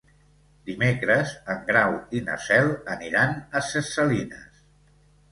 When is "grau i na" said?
1.67-2.37